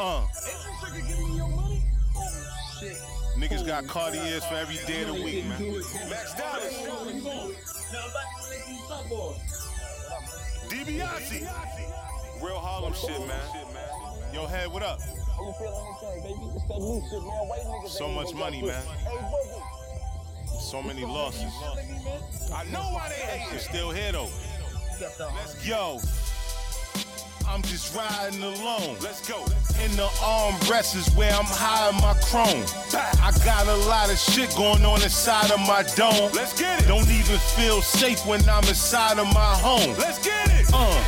[0.00, 0.22] Uh.
[3.36, 5.60] Niggas got Cartiers for every day of the week, man.
[6.08, 6.74] Max Dallas.
[10.68, 11.40] DiBiase.
[12.42, 13.40] Real Harlem shit, man.
[14.32, 15.00] Yo, head, what up?
[17.88, 18.84] So much money, man.
[20.60, 21.52] So many losses.
[22.54, 23.58] I know why they hate you.
[23.58, 24.28] Still here though.
[25.00, 26.00] Let's go.
[27.48, 28.96] I'm just riding alone.
[29.00, 29.42] Let's go.
[29.82, 32.64] In the armrest is where I'm hiding my chrome.
[33.22, 36.30] I got a lot of shit going on inside of my dome.
[36.34, 36.88] Let's get it.
[36.88, 39.96] Don't even feel safe when I'm inside of my home.
[39.98, 40.68] Let's get it.
[40.72, 41.02] Uh.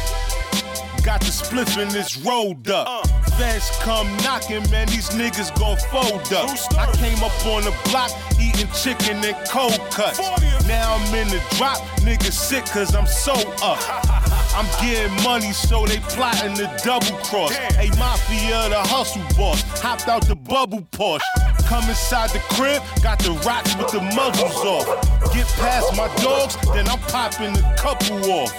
[1.02, 2.86] Got the spliff in this rolled up.
[2.88, 3.20] Uh.
[3.36, 6.50] Fans come knocking, man, these niggas gon' fold up.
[6.76, 10.18] I came up on the block eating chicken and cold cuts.
[10.66, 14.06] Now I'm in the drop, niggas sick cause I'm so up.
[14.54, 17.52] I'm getting money, so they plotting the double cross.
[17.78, 21.22] A mafia, the hustle boss, hopped out the bubble Porsche.
[21.66, 24.86] Come inside the crib, got the rocks with the muzzles off.
[25.32, 28.52] Get past my dogs, then I'm popping a couple off.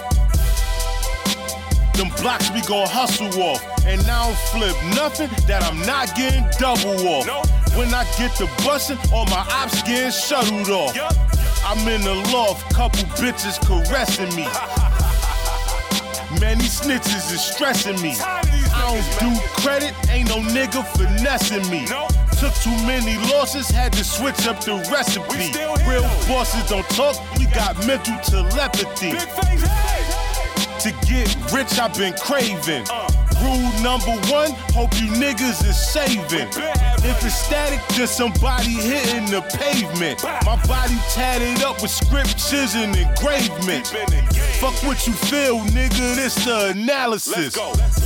[1.94, 3.62] Them blocks we gon' hustle off.
[3.84, 7.26] And I don't flip nothing that I'm not getting double off.
[7.76, 10.96] When I get to bustin', all my ops getting shuttled off.
[11.64, 14.48] I'm in the loft, couple bitches caressing me.
[16.40, 18.14] Man, these snitches is stressing me.
[18.18, 18.40] I
[18.88, 21.86] don't do credit, ain't no nigga finessing me.
[22.40, 25.52] Took too many losses, had to switch up the recipe.
[25.88, 29.12] Real bosses don't talk, we got mental telepathy.
[30.80, 32.84] To get rich, I've been craving.
[33.42, 36.48] Rule number one, hope you niggas is saving.
[37.04, 40.22] If it's static, just somebody hitting the pavement.
[40.22, 43.88] My body tatted up with scriptures and engravement.
[44.60, 47.56] Fuck what you feel, nigga, this the analysis.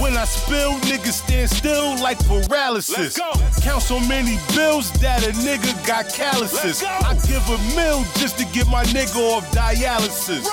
[0.01, 3.19] When I spill, niggas stand still like paralysis.
[3.63, 6.83] Count so many bills that a nigga got calluses.
[6.83, 10.47] I give a mill just to get my nigga off dialysis.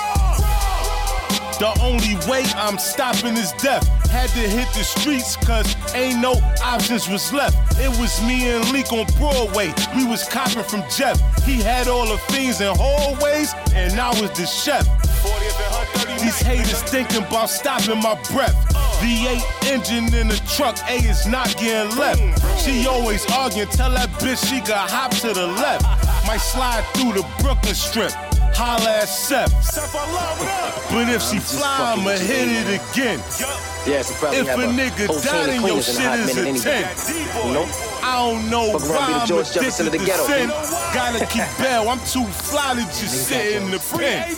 [1.58, 3.86] The only way I'm stopping is death.
[4.10, 6.32] Had to hit the streets cause ain't no
[6.62, 7.56] options was left.
[7.78, 9.72] It was me and Leak on Broadway.
[9.96, 11.16] We was copping from Jeff.
[11.44, 14.84] He had all the fiends in hallways and I was the chef.
[16.20, 18.54] These haters thinking about stopping my breath.
[19.00, 22.20] V8 engine in the truck, A is not getting left.
[22.60, 25.84] She always arguing, tell that bitch she got hop to the left.
[26.26, 28.12] Might slide through the Brooklyn strip.
[28.56, 29.52] Holla at Seth.
[30.90, 33.18] But if she fly, I'ma hit it again.
[33.86, 36.24] Yeah, so If a a nigga whole chain died of and your cleaners in a
[36.24, 37.46] shit is minute a 10.
[37.46, 37.66] You know?
[38.02, 40.48] I don't know Fuck why I'm George Jefferson addicted of the to ghetto, sin.
[40.94, 41.88] Gotta keep bail.
[41.88, 44.34] I'm too fly to just sit in the pen.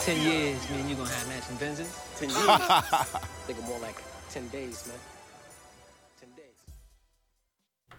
[0.00, 1.90] Ten years, man, you gonna have matching Benzes?
[2.18, 2.38] Ten years.
[2.46, 3.96] I think more like
[4.30, 4.96] ten days, man.
[6.20, 7.98] Ten days.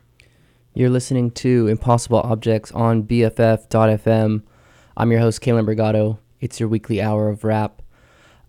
[0.74, 4.44] You're listening to Impossible Objects on BFF.fm.
[5.00, 6.18] I'm your host, Kalen Brigado.
[6.42, 7.82] It's your weekly hour of rap.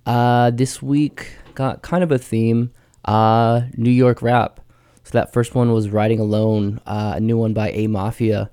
[0.04, 2.72] Uh, this week got kind of a theme
[3.04, 4.58] uh, New York rap.
[5.04, 8.50] So that first one was Riding Alone, uh, a new one by A Mafia.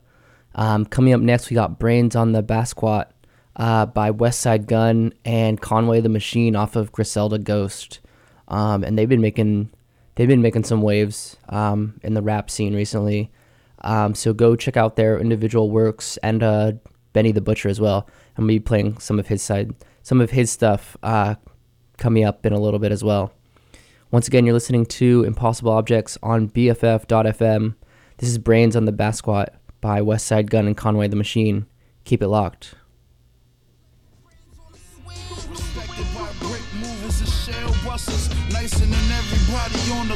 [0.53, 3.07] Um, coming up next, we got Brains on the Basquiat
[3.55, 7.99] uh, by Westside Gunn and Conway the Machine off of Griselda Ghost.
[8.47, 9.71] Um, and they've been making
[10.13, 13.31] they've been making some waves um, in the rap scene recently.
[13.81, 16.73] Um, so go check out their individual works and uh,
[17.13, 18.07] Benny the Butcher as well.
[18.37, 19.73] I'm gonna be playing some of his side,
[20.03, 21.35] some of his stuff uh,
[21.97, 23.33] coming up in a little bit as well.
[24.09, 27.75] Once again, you're listening to Impossible Objects on BFF.fm.
[28.17, 29.49] This is Brains on the Basquiat
[29.81, 31.65] by Westside Gunn and Conway the Machine.
[32.05, 32.75] Keep it locked.
[34.23, 34.33] By
[36.79, 37.21] movers
[38.81, 40.15] and everybody on the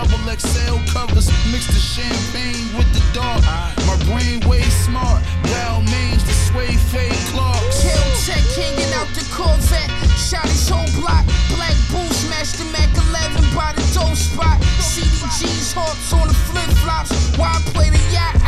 [0.00, 1.28] double XL covers.
[1.52, 3.44] Mix the champagne with the dark.
[3.84, 5.20] My brain way smart.
[5.44, 7.84] Brown mange, the sway fade Clarks.
[7.84, 9.92] Kill check hanging out the Corvette.
[10.16, 11.24] Shot his whole block.
[11.52, 14.56] Black bull smashed the Mac 11 by the dope spot.
[14.80, 17.12] CDG's hearts on the flip flops.
[17.36, 18.40] Why play the yacht?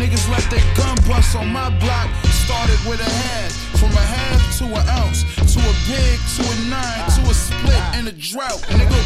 [0.00, 2.08] Niggas let their gun bust on my block.
[2.44, 3.52] Started with a half.
[3.76, 5.24] From a half to an ounce.
[5.52, 8.60] To a big, to a nine, to a split and a drought.
[8.72, 9.00] Nigga,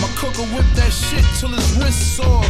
[0.00, 2.44] my cooker whip that shit till his wrist sore.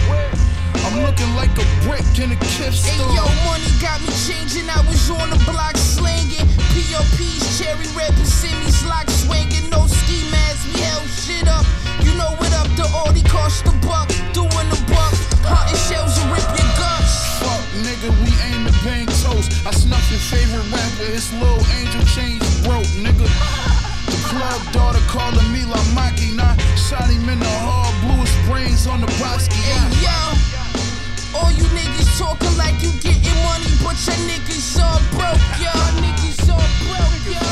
[0.84, 4.68] I'm looking like a brick in a gift Hey yo, money got me changing.
[4.68, 6.44] I was on the block slinging.
[6.76, 9.70] POPs, cherry red Persimmies, lock swinging.
[9.70, 11.64] No ski masks, we held shit up.
[12.04, 12.68] You know what up?
[12.76, 14.08] The Audi cost the buck.
[14.36, 15.14] Doing the buck.
[15.46, 17.40] Hunting shells and rip your guts.
[17.40, 19.64] Fuck, nigga, we aim to bang toast.
[19.66, 23.90] I snuff your favorite rapper, his little angel chains broke, nigga.
[24.28, 26.56] Club daughter calling me La Machina.
[26.76, 29.92] Shot him in the hall, blew his brains on the Basquiat.
[29.94, 35.40] Hey, yo, all you niggas talking like you getting money, but your niggas all broke,
[35.58, 35.72] yo.
[35.72, 37.42] Your niggas all broke, yo.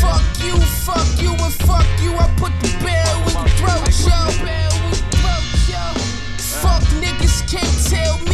[0.00, 0.56] Fuck you,
[0.86, 2.12] fuck you, and fuck you.
[2.16, 4.22] I put the barrel in your throat, yo.
[6.62, 8.31] Fuck niggas can't tell me.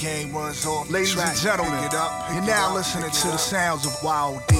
[0.00, 3.10] Game runs off, ladies track, and gentlemen, pick it up, pick you're now up, listening
[3.10, 4.54] to the sounds of Wild D.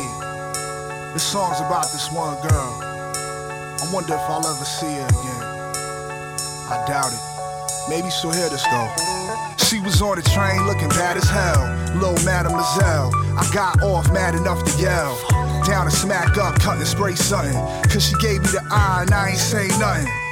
[1.13, 2.81] This song's about this one girl.
[2.81, 5.43] I wonder if I'll ever see her again.
[6.73, 7.91] I doubt it.
[7.91, 8.89] Maybe she'll hear this though.
[9.69, 11.69] She was on the train looking bad as hell.
[12.01, 13.13] Little mademoiselle.
[13.37, 15.21] I got off mad enough to yell.
[15.67, 17.53] Down and smack up, cut and spray something.
[17.91, 20.26] Cause she gave me the eye and I ain't say nothing.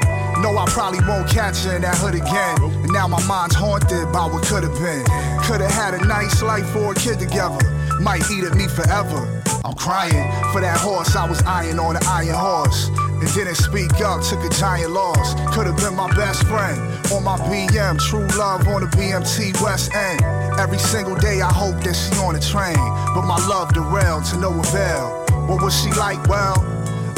[0.45, 2.61] No, I probably won't catch her in that hood again.
[2.61, 5.01] And now my mind's haunted by what could have been.
[5.41, 7.65] Could have had a nice life for a kid together.
[7.99, 9.25] Might eat at me forever.
[9.65, 12.93] I'm crying for that horse I was eyeing on the iron horse.
[12.93, 15.33] And didn't speak up, took a giant loss.
[15.57, 16.77] Could have been my best friend
[17.09, 17.97] on my BM.
[17.97, 20.21] True love on the BMT West End.
[20.61, 22.77] Every single day I hope that she on the train.
[23.17, 25.25] But my love derailed to no avail.
[25.49, 26.21] What was she like?
[26.29, 26.61] Well,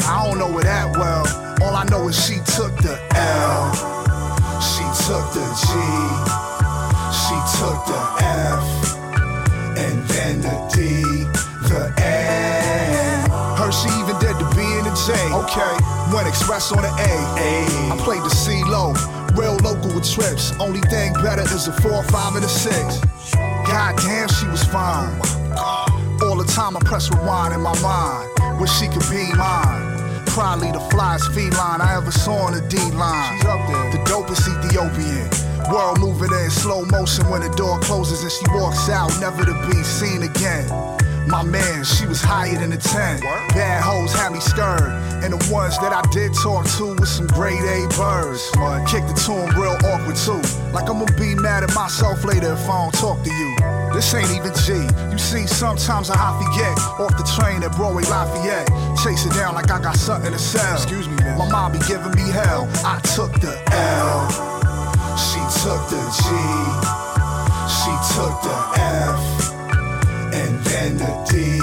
[0.07, 1.46] I don't know her that well.
[1.61, 3.73] All I know is she took the L.
[4.61, 5.67] She took the G.
[7.09, 8.65] She took the F.
[9.77, 11.25] And then the D,
[11.67, 13.29] the N.
[13.57, 15.13] Her she even did the B and the J.
[15.33, 17.13] Okay, went express on the A.
[17.41, 17.93] A.
[17.93, 18.93] I played the C low.
[19.33, 20.53] Real local with trips.
[20.59, 23.01] Only thing better is a four, five, and a six.
[23.33, 25.19] God damn, she was fine.
[26.21, 28.59] All the time I press rewind in my mind.
[28.59, 29.86] Wish she could be mine.
[30.37, 33.39] Probably the flyest feline I ever saw on the D line.
[33.39, 33.89] She's up there.
[33.89, 35.25] The dopest Ethiopian.
[35.73, 39.53] World moving in slow motion when the door closes and she walks out, never to
[39.65, 40.69] be seen again.
[41.25, 43.19] My man, she was higher than a 10.
[43.57, 44.93] Bad hoes had me stirred.
[45.25, 48.45] And the ones that I did talk to was some grade A birds.
[48.85, 50.37] Kicked the tune real awkward too.
[50.71, 53.76] Like I'm gonna be mad at myself later if I don't talk to you.
[53.93, 54.87] This ain't even G.
[55.11, 58.67] You see, sometimes I forget off the train at Broadway Lafayette.
[59.03, 60.75] Chase it down like I got something to sell.
[60.75, 61.37] Excuse me, man.
[61.37, 62.67] My mom be giving me hell.
[62.85, 64.27] I took the L.
[65.17, 66.27] She took the G.
[67.67, 69.53] She took the F.
[70.33, 71.57] And then the D,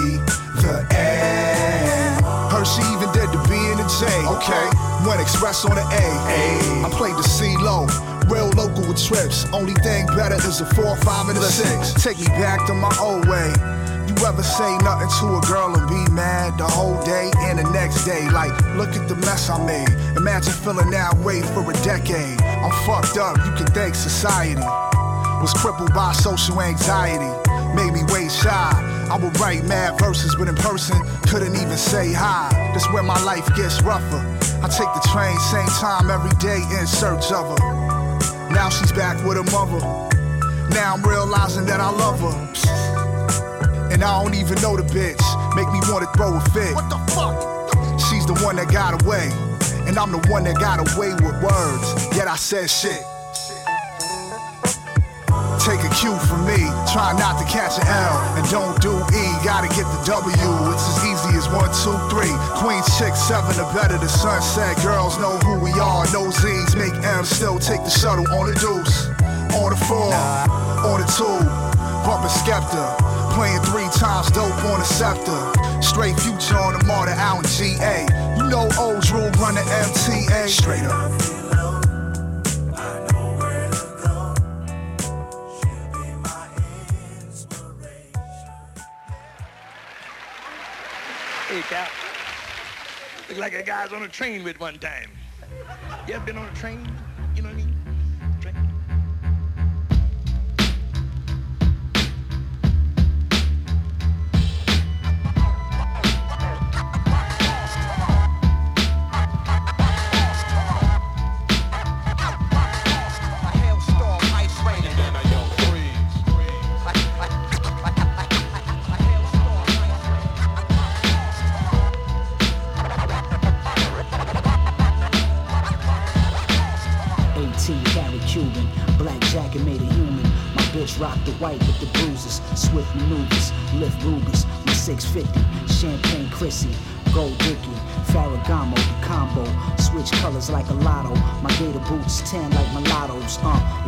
[0.60, 2.22] the N.
[2.50, 4.06] Her she even did the B and the J.
[4.26, 4.66] Okay,
[5.06, 6.04] went express on the A.
[6.30, 6.86] A.
[6.86, 7.86] I played the C low.
[8.88, 9.46] With trips.
[9.52, 11.94] Only thing better is a four, five, and a six.
[12.04, 13.48] Take me back to my old way.
[14.06, 17.64] You ever say nothing to a girl and be mad the whole day and the
[17.72, 18.28] next day?
[18.28, 19.88] Like, look at the mess I made.
[20.16, 22.40] Imagine feeling that way for a decade.
[22.42, 24.60] I'm fucked up, you can thank society.
[25.40, 27.32] Was crippled by social anxiety,
[27.74, 28.72] made me way shy.
[29.10, 32.50] I would write mad verses, but in person, couldn't even say hi.
[32.74, 34.20] That's where my life gets rougher.
[34.62, 37.73] I take the train same time every day in search of her.
[38.50, 39.80] Now she's back with her mother.
[40.70, 43.92] Now I'm realizing that I love her.
[43.92, 45.22] And I don't even know the bitch.
[45.54, 46.74] Make me wanna throw a fit.
[46.74, 47.36] What the fuck?
[48.10, 49.30] She's the one that got away.
[49.86, 52.16] And I'm the one that got away with words.
[52.16, 53.02] Yet I said shit.
[55.64, 56.60] Take a cue from me,
[56.92, 58.16] try not to catch an L.
[58.36, 60.36] And don't do E, gotta get the W.
[60.72, 62.32] It's as easy as one, two, three.
[62.60, 63.98] Queens, six, seven or better.
[63.98, 66.04] The sunset girls know who we are.
[66.12, 69.08] No Z's make M, still take the shuttle on the deuce.
[69.54, 70.12] On the four,
[70.88, 71.38] on the two,
[72.04, 72.96] bumping Skepta.
[73.34, 75.82] Playing three times dope on the scepter.
[75.82, 78.06] Straight future on the martyr out in GA.
[78.36, 80.48] You know old Droog run the MTA.
[80.48, 81.43] Straight up.
[93.36, 95.10] Like a guy's on a train with one time.
[96.06, 96.86] You ever been on a train?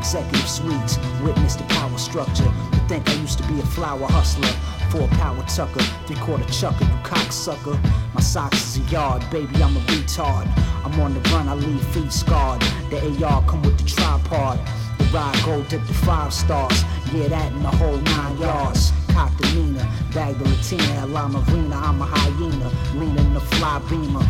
[0.06, 2.44] Executive suites, witness the power structure.
[2.44, 4.54] You think I used to be a flower hustler?
[4.88, 7.76] Four power tucker, three quarter chucker, you cocksucker.
[8.14, 10.46] My socks is a yard, baby, I'm a retard.
[10.84, 12.60] I'm on the run, I leave feet scarred.
[12.88, 14.60] The AR come with the tripod.
[14.98, 16.84] The ride gold dip to five stars.
[17.12, 18.92] Yeah, that in the whole nine yards.
[19.08, 22.70] Cock the Nina, bag the Latina, at La Marina, I'm a hyena.
[22.94, 24.24] Leaning the fly beamer.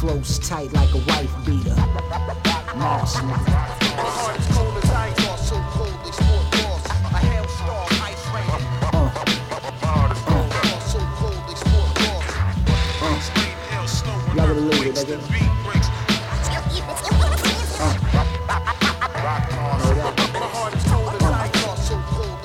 [0.00, 1.76] Flows tight like a wife beater.
[2.76, 3.20] Moss,
[14.68, 15.20] nigga.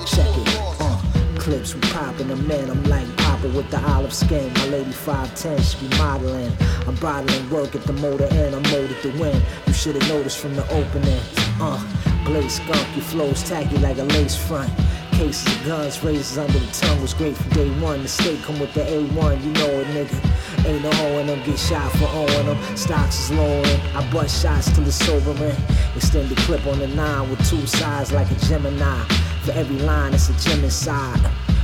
[0.06, 1.40] Check it.
[1.40, 2.70] Clips we poppin' them in.
[2.70, 4.52] I'm like Papa with the olive skin.
[4.54, 6.52] My lady 5'10, she be modeling.
[6.86, 8.54] I'm bottling work at the motor end.
[8.54, 9.40] I'm molded to win.
[9.66, 11.20] You should've noticed from the opening.
[11.60, 11.80] Uh,
[12.24, 14.72] blaze skunk, your flow's tacky like a lace front.
[15.12, 18.02] Cases of guns, razors under the tongue was great from day one.
[18.02, 20.55] The state come with the A1, you know it, nigga.
[20.66, 22.76] Ain't no owing them, get shot for owing them.
[22.76, 23.80] Stocks is lowering.
[23.94, 25.56] I bust shots till it's sobering.
[25.94, 29.04] Extend the clip on the nine with two sides like a Gemini.
[29.44, 31.20] For every line, it's a gem inside.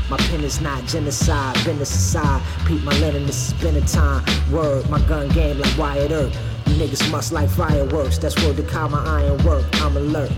[0.08, 2.42] My pen is not genocide, business aside.
[2.66, 4.22] Peep my linen, this is been a time.
[4.52, 6.32] Word, my gun game like Wyatt Earp.
[6.66, 9.64] You niggas must like fireworks, that's where the calm my iron work.
[9.80, 10.30] I'm alert.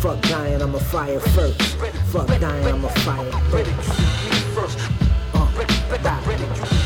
[0.00, 1.60] Fuck dying, I'm a fire first.
[2.12, 4.78] Fuck dying, I'm a fire first.
[5.34, 6.85] Uh, die.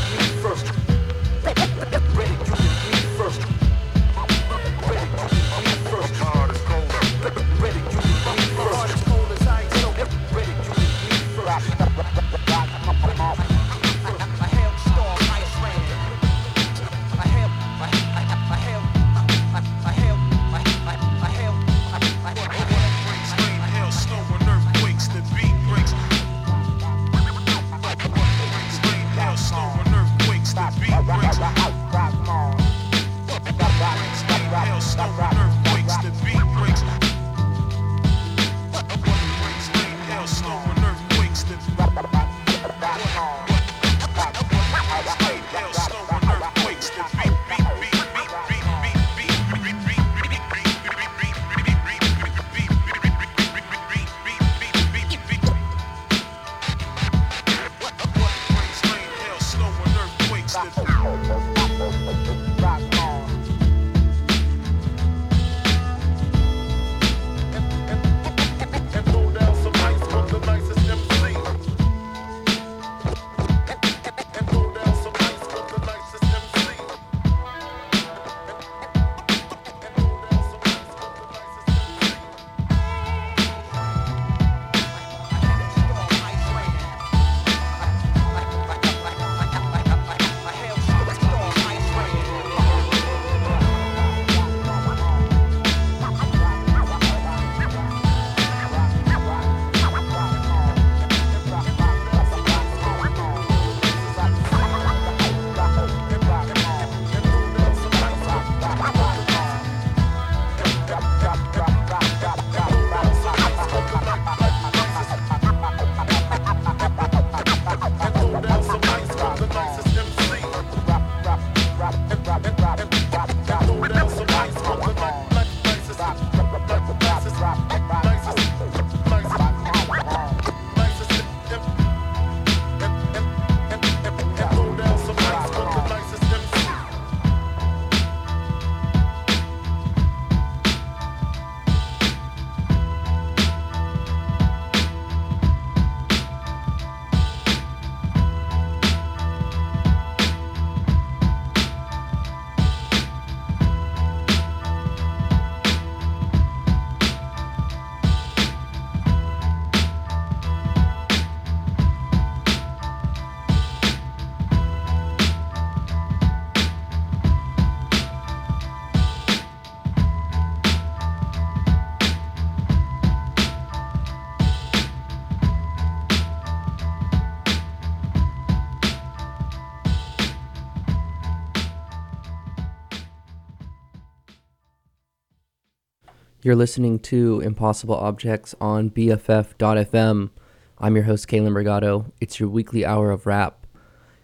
[186.43, 190.31] You're listening to Impossible Objects on BFF.fm.
[190.79, 192.11] I'm your host, Kalen Brigado.
[192.19, 193.67] It's your weekly hour of rap.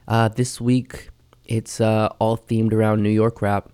[0.08, 1.12] Uh, this week,
[1.46, 3.70] it's uh, all themed around New York rap.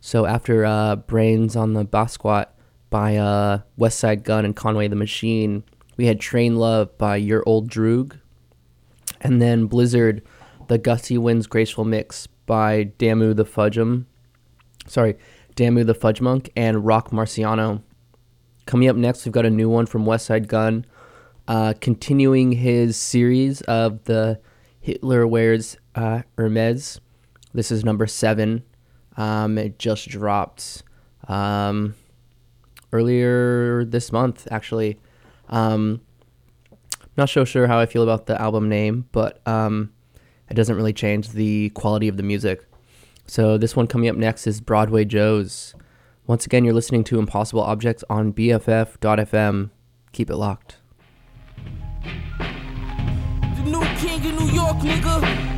[0.00, 2.46] So after uh, Brains on the Basquiat
[2.88, 5.64] by uh, Westside Gunn and Conway the Machine,
[5.96, 8.20] we had Train Love by Your Old Droog.
[9.20, 10.22] And then Blizzard,
[10.68, 14.04] the Gusty Winds Graceful Mix by Damu the Fudgeum.
[14.86, 15.16] Sorry,
[15.56, 17.82] Damu the Fudgemunk and Roc Marciano.
[18.68, 20.84] Coming up next, we've got a new one from Westside Gunn,
[21.48, 24.40] uh, continuing his series of the
[24.78, 27.00] Hitler Wears uh, Hermes.
[27.54, 28.62] This is number seven.
[29.16, 30.82] Um, it just dropped
[31.28, 31.94] um,
[32.92, 35.00] earlier this month, actually.
[35.48, 36.02] Um,
[37.16, 39.94] not so sure how I feel about the album name, but um,
[40.50, 42.66] it doesn't really change the quality of the music.
[43.26, 45.74] So this one coming up next is Broadway Joe's.
[46.28, 49.70] Once again, you're listening to Impossible Objects on BFF.fm.
[50.12, 50.76] Keep it locked.
[52.36, 55.57] The new king of New York, nigga.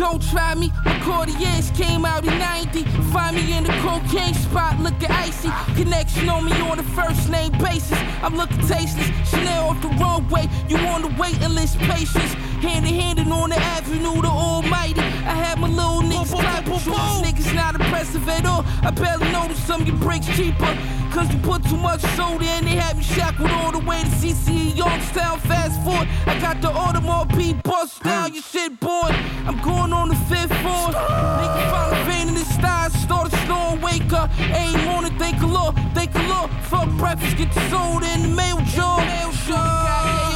[0.00, 0.72] Don't try me.
[0.86, 2.84] Accordions came out in 90.
[3.12, 5.50] Find me in the cocaine spot looking icy.
[5.74, 7.98] Connection on me on a first name basis.
[8.22, 9.10] I'm looking tasteless.
[9.28, 10.48] Chanel off the runway.
[10.70, 12.34] You on the waiting list, patience.
[12.60, 15.00] Hand in hand and on the avenue, the almighty.
[15.00, 16.78] I had my little niggas clapping.
[16.78, 18.64] Shoes niggas not impressive at all.
[18.82, 20.76] I barely noticed some of your bricks cheaper.
[21.10, 24.08] Cause you put too much soda in, they had me shackled all the way to
[24.08, 25.40] CC Youngstown.
[25.40, 29.10] Fast forward, I got the Audemars P bust down, your shit boy.
[29.46, 30.88] I'm going on the fifth floor.
[30.92, 34.30] Nigga a vein in his thighs, started snoring, wake up.
[34.38, 36.50] Aim on it, thank a lot, thank a lot.
[36.64, 38.98] Fuck breakfast, get the soda in the mail jar.
[39.00, 40.29] Mail jar.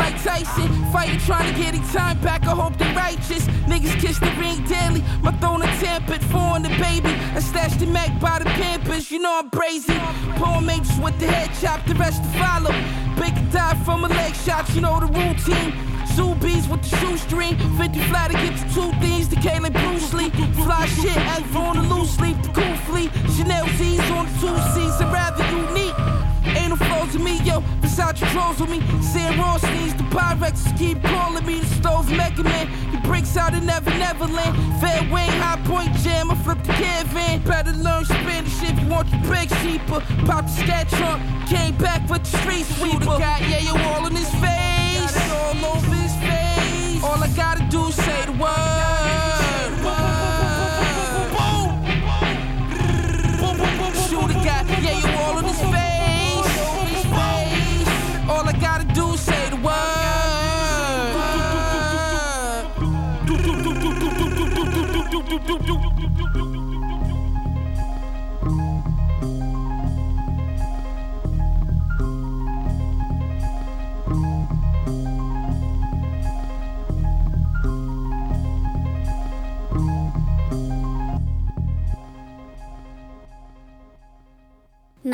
[0.00, 0.68] Like Tyson.
[0.92, 2.42] Fighting, trying to get his time back.
[2.46, 3.44] I hope they righteous.
[3.70, 5.02] Niggas kiss the ring daily.
[5.22, 7.12] My throne a tampered for the baby.
[7.36, 9.10] I stashed the Mac by the Pampers.
[9.10, 9.98] You know I'm brazy.
[10.40, 12.72] Poor mates with the head chop, the rest to follow.
[13.20, 15.72] Big die from a leg shot, you know the routine.
[16.14, 17.56] Zoo bees with the shoestring.
[17.78, 19.28] 50 flat to get the two things.
[19.28, 20.30] The Caleb Bruce Lee.
[20.64, 22.36] Fly shit, Alpha on the loose leaf.
[22.42, 23.10] The cool fleet.
[23.36, 24.96] Chanel Z's on the two C's.
[25.00, 26.29] I'm rather unique.
[26.56, 27.62] Ain't no flaws in me, yo.
[27.80, 28.80] Besides Versace trolls with me.
[29.02, 32.66] Sam Rothstein's the Pyrex keep calling me the stove Mega Man.
[32.90, 34.56] He breaks out in Never Neverland.
[34.80, 36.30] Fair Wayne, High Point Jam.
[36.30, 37.42] I flip the caravan.
[37.42, 40.00] Better learn Spanish if you want your big cheaper.
[40.26, 41.22] Pop the scat trunk.
[41.48, 43.18] Came back with the street sweeper.
[43.18, 45.14] Got yeah, you all in his face.
[45.14, 47.04] Got it all over his face.
[47.04, 48.99] All I gotta do is say the word.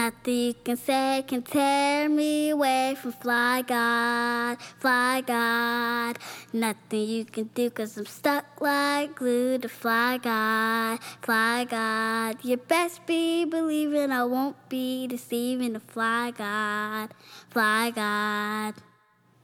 [0.07, 6.17] Nothing you can say can tear me away from Fly God, Fly God.
[6.53, 12.37] Nothing you can do cause I'm stuck like glue to Fly God, Fly God.
[12.45, 17.13] You best be believing I won't be deceiving the Fly God,
[17.51, 18.75] Fly God.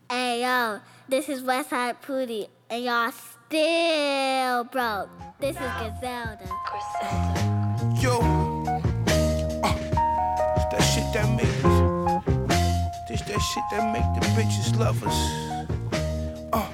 [0.08, 5.10] Hey yo, this is Westside Pootie and y'all still broke.
[5.40, 6.46] This is Griselda.
[8.00, 8.41] Yo,
[13.42, 15.18] shit that make the bitches love us.
[16.52, 16.66] Uh,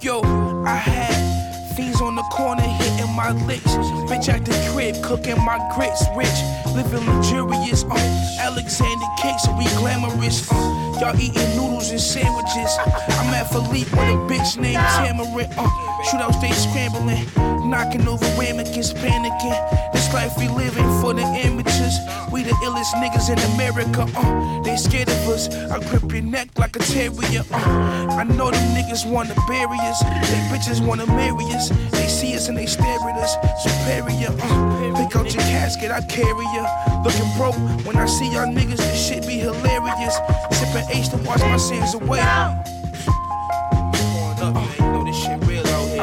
[0.00, 0.20] yo,
[0.64, 3.74] I had fiends on the corner hitting my licks.
[4.08, 6.38] Bitch at the crib cooking my grits, rich,
[6.74, 7.84] living luxurious.
[7.84, 10.50] Uh, Alexander cakes, so we glamorous.
[10.50, 12.76] Uh, Y'all eating noodles and sandwiches.
[13.08, 15.48] I'm at Philippe with a bitch named Tamarin.
[15.56, 15.68] Uh,
[16.02, 17.24] shootouts they scrambling,
[17.70, 19.92] knocking over ramekins, panicking.
[19.92, 21.98] This life we living for the amateurs.
[22.32, 24.06] We the illest niggas in America.
[24.16, 25.48] Uh, they scared of us.
[25.70, 27.44] I grip your neck like a terrier.
[27.52, 30.02] Uh, I know them niggas wanna bury us.
[30.02, 31.68] They bitches wanna marry us.
[31.92, 33.36] They see us and they stare at us.
[33.62, 34.34] Superior.
[34.42, 36.66] Uh, pick out your casket, I carry ya.
[37.04, 37.56] Looking broke
[37.86, 38.78] when I see y'all niggas.
[38.78, 40.18] This shit be hilarious.
[40.50, 42.20] Sipping H to wash my sins away.
[42.20, 42.64] I'm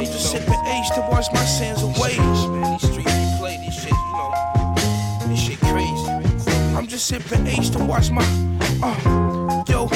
[0.06, 2.12] just sipping H to wash my sins away.
[2.12, 4.32] These streets we play this shit, you know.
[5.28, 6.10] This shit crazy.
[6.76, 8.26] I'm just sipping H to wash my.
[8.84, 9.88] Uh, yo,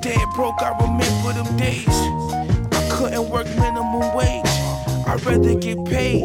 [0.00, 0.62] dead broke.
[0.62, 1.86] I remember them days.
[1.88, 4.54] I couldn't work minimum wage.
[5.06, 6.22] I'd rather get paid.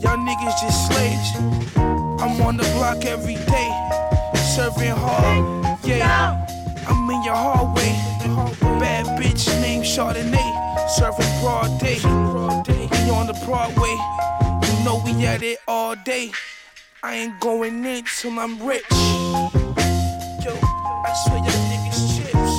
[0.00, 1.28] Y'all niggas just slaves.
[1.76, 3.70] I'm on the block every day,
[4.54, 5.78] serving hard.
[5.84, 6.57] Yeah.
[6.88, 7.92] I'm in your hallway.
[8.80, 10.88] Bad bitch named Chardonnay.
[10.88, 11.98] Serving broad day.
[12.02, 13.94] We on the Broadway.
[14.66, 16.32] You know we at it all day.
[17.02, 18.84] I ain't going in till I'm rich.
[18.90, 20.52] Yo,
[21.04, 22.54] I swear your niggas chips.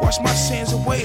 [0.00, 1.04] Wash my sins away.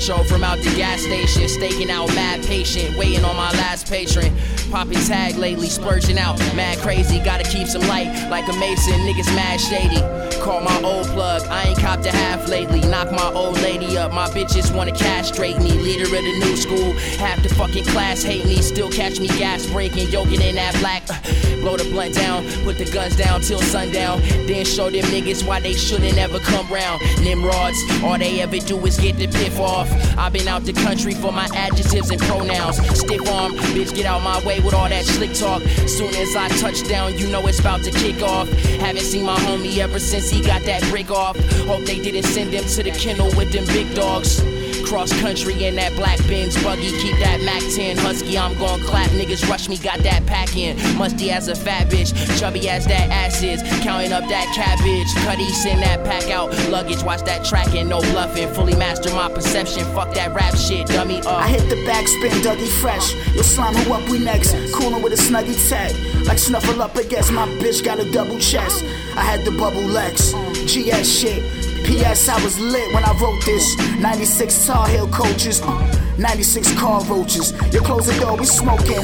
[0.00, 1.48] Poncho from out the gas station.
[1.48, 4.32] Staking out mad patient, waiting on my last patron.
[4.70, 6.38] Popping tag lately, splurging out.
[6.54, 8.28] Mad crazy, gotta keep some light.
[8.30, 10.00] Like a mason, niggas mad shady.
[10.40, 12.80] Call my old plug, I ain't copped a half lately.
[12.80, 15.72] Knock my old lady up, my bitches wanna castrate me.
[15.72, 18.62] Leader of the new school, half the fucking class hate me.
[18.62, 21.04] Still catch me gas breaking, yoking in that black.
[21.60, 24.20] blow the blunt down, put the guns down till sundown.
[24.46, 27.02] Then show them niggas why they shouldn't ever come round.
[27.20, 29.90] Nimrods, all they ever do is get the piff off.
[30.16, 32.76] I've been out the country for my adjectives and pronouns.
[32.98, 35.62] Stiff arm, bitch, get out my way with all that slick talk.
[35.88, 38.48] Soon as I touch down, you know it's about to kick off.
[38.80, 41.36] Haven't seen my homie ever since he got that brick off.
[41.66, 44.42] Hope they didn't send him to the kennel with them big dogs.
[44.90, 48.36] Cross country in that black Benz buggy, keep that Mac 10 husky.
[48.36, 50.76] I'm gon' clap, niggas rush me, got that pack in.
[50.98, 53.62] Musty as a fat bitch, chubby as that ass is.
[53.84, 56.50] Counting up that cabbage, cutty send that pack out.
[56.68, 58.52] Luggage, watch that tracking, no bluffing.
[58.52, 61.26] Fully master my perception, fuck that rap shit, dummy up.
[61.26, 63.14] I hit the backspin, Dougie Fresh.
[63.36, 64.56] Yo, slime who up, we next.
[64.74, 65.94] Coolin' with a snuggy tag.
[66.26, 68.84] Like snuffle up against my bitch, got a double chest.
[69.14, 70.34] I had the bubble Lex.
[70.34, 70.50] Uh.
[70.66, 71.59] GS shit.
[71.84, 73.76] PS, I was lit when I wrote this.
[74.00, 75.60] 96 Tar Heel coaches.
[75.62, 77.52] uh, 96 car roaches.
[77.72, 78.98] You close the door, we smoking.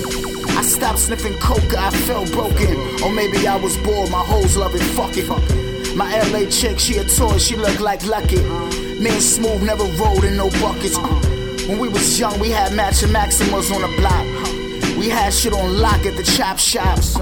[0.57, 2.77] I stopped sniffing coca, I felt broken.
[3.03, 5.27] Or maybe I was bored, my hoes loving fucking.
[5.97, 8.43] My LA chick, she a toy, she look like Lucky.
[9.01, 10.99] Me and Smooth never rolled in no buckets.
[11.69, 14.27] When we was young, we had matching Maximas on the block.
[14.99, 17.17] We had shit on lock at the chop shops.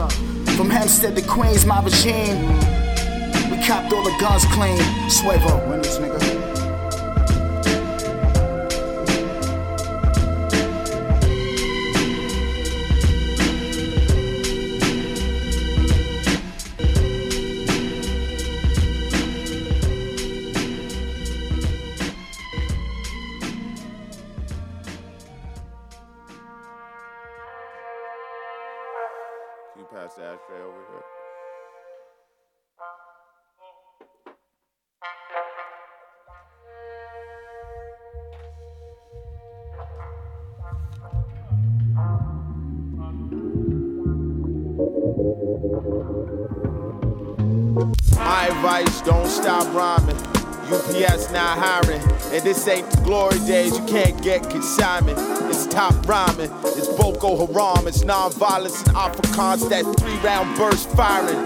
[0.56, 2.73] From Hempstead to Queens, my regime.
[3.66, 4.77] Copped all the guns clean.
[5.09, 6.20] Swevo, win this nigga.
[29.92, 31.13] Pass the ashtray over here?
[48.16, 50.16] My advice, don't stop rhyming.
[50.72, 52.00] UPS not hiring.
[52.33, 55.16] And this ain't the glory days, you can't get consignment.
[55.48, 61.38] It's top rhyming, it's Boko Haram, it's non-violence and Afrikaans, that three-round burst firing.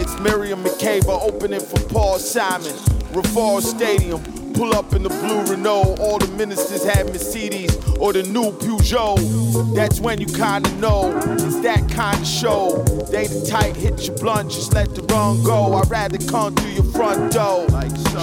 [0.00, 2.74] It's Miriam Makeba opening for Paul Simon.
[3.12, 4.20] Rufaro Stadium,
[4.52, 5.96] pull up in the blue Renault.
[6.00, 9.74] All the ministers had Mercedes or the new Peugeot.
[9.74, 12.82] That's when you kinda know it's that kind of show.
[13.10, 15.74] They the tight, hit your blunt, just let the run go.
[15.74, 17.66] I'd rather come through your front door.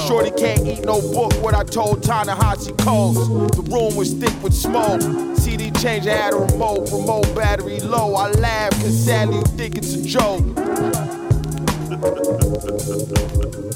[0.08, 3.28] Shorty can't eat no book, what I told Ta-Nehisi Coates.
[3.56, 5.02] The room was thick with smoke.
[5.38, 8.16] CD changer had a remote, remote battery low.
[8.16, 10.46] I laugh, cause sadly you think it's a joke.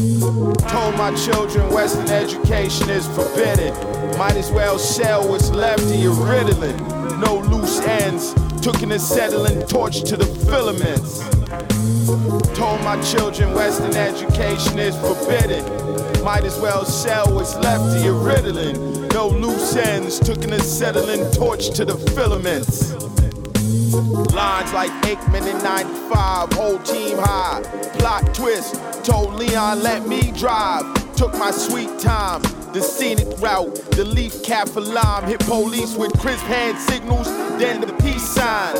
[0.00, 3.74] Told my children Western education is forbidden.
[4.16, 7.20] Might as well sell what's left of your Ritalin.
[7.20, 8.32] No loose ends.
[8.62, 11.18] Took an acetylene torch to the filaments.
[12.56, 15.64] Told my children Western education is forbidden.
[16.24, 19.12] Might as well sell what's left of your Ritalin.
[19.12, 20.18] No loose ends.
[20.18, 22.94] Took an acetylene torch to the filaments.
[24.32, 27.60] Lines like Aikman in 95, whole team high.
[27.98, 30.84] Plot twist, told Leon let me drive.
[31.16, 35.24] Took my sweet time, the scenic route, the leaf cap for lime.
[35.24, 37.26] Hit police with crisp hand signals,
[37.58, 38.74] then the peace sign.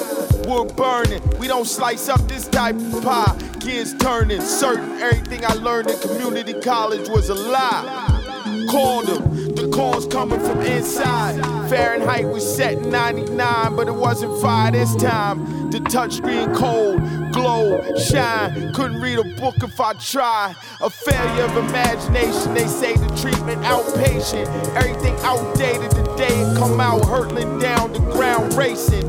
[0.48, 3.36] We're burning, we don't slice up this type of pie.
[3.58, 8.19] Gears turning, certain everything I learned in community college was a lie.
[8.68, 11.40] Called them, the calls coming from inside.
[11.68, 15.70] Fahrenheit was set in 99, but it wasn't fire this time.
[15.70, 17.00] The touchscreen cold,
[17.32, 18.72] glow, shine.
[18.74, 20.56] Couldn't read a book if I tried.
[20.80, 24.48] A failure of imagination, they say the treatment outpatient.
[24.74, 29.08] Everything outdated today come out hurtling down the ground racing.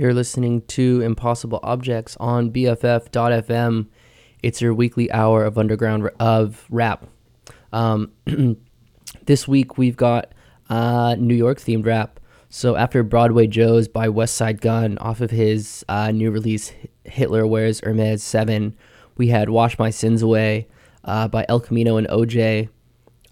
[0.00, 3.86] You're listening to Impossible Objects on BFF.FM.
[4.42, 7.06] It's your weekly hour of underground r- of rap.
[7.70, 8.10] Um,
[9.26, 10.32] this week we've got
[10.70, 12.18] uh, New York themed rap.
[12.48, 16.72] So after Broadway Joe's by Westside Gunn off of his uh, new release
[17.04, 18.74] Hitler Wears Hermes 7,
[19.18, 20.66] we had Wash My Sins Away
[21.04, 22.68] uh, by Elcamino and OJ,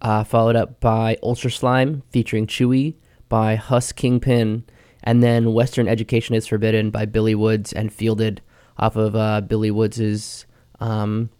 [0.01, 2.95] uh, followed up by Ultra Slime featuring Chuuwee
[3.29, 4.65] by Hus Kingpin,
[5.03, 8.41] and then Western Education is Forbidden by Billy Woods and Fielded
[8.79, 10.47] off of uh, Billy Woods's,
[10.81, 11.31] um,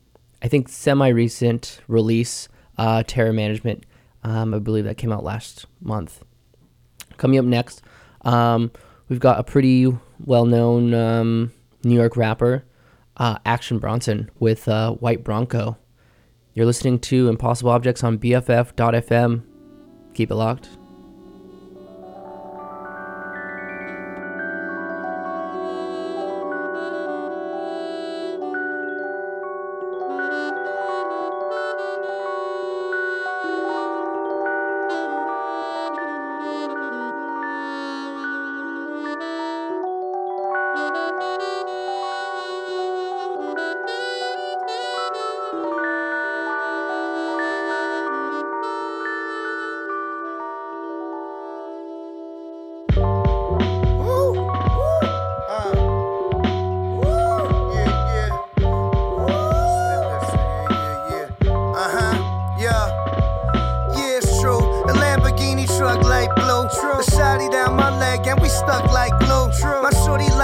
[0.43, 3.85] I think, semi recent release, uh, Terror Management.
[4.25, 6.23] Um, I believe that came out last month.
[7.17, 7.83] Coming up next,
[8.23, 8.71] um,
[9.09, 9.93] we've got a pretty
[10.25, 11.53] well known um,
[11.85, 12.65] New York rapper,
[13.17, 15.77] uh, Action Bronson, with uh, White Bronco.
[16.59, 19.45] You're listening to Impossible Objects on BFF.FM.
[20.13, 20.78] Keep it locked.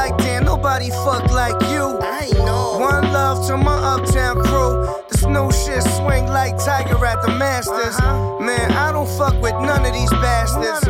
[0.05, 1.85] Like, damn, nobody fuck like you.
[2.03, 2.79] I know.
[2.79, 4.85] One love to my uptown crew.
[5.11, 7.97] This new shit swing like Tiger at the Masters.
[7.97, 8.39] Huh?
[8.41, 10.87] Man, I don't fuck with none of these bastards.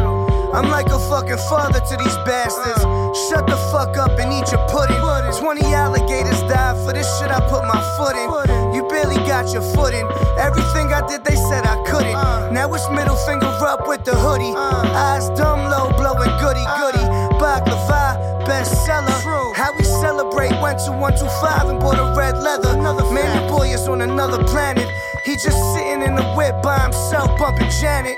[0.54, 2.84] I'm like a fucking father to these bastards.
[2.84, 3.12] Uh.
[3.28, 4.98] Shut the fuck up and eat your pudding.
[5.38, 8.74] 20 alligators died for this shit I put my foot in.
[8.74, 10.06] You barely got your foot in.
[10.38, 12.14] Everything I did, they said I couldn't.
[12.14, 12.50] Uh.
[12.50, 14.54] Now it's middle finger up with the hoodie.
[14.56, 14.90] Uh.
[15.06, 17.04] Eyes dumb low, blowing goody goody.
[17.38, 18.13] Baklava,
[18.54, 19.54] bestseller.
[19.54, 20.52] How we celebrate?
[20.62, 22.70] Went to 125 and bought a red leather.
[22.70, 24.88] Another man, the boy is on another planet.
[25.24, 28.16] He just sitting in the whip by himself, bumping Janet.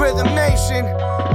[0.00, 0.84] Rhythm Nation.